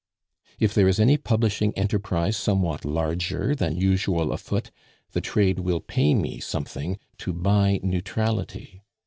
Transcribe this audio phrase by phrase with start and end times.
[0.59, 4.71] If there is any publishing enterprise somewhat larger than usual afoot,
[5.11, 8.81] the trade will pay me something to buy neutrality.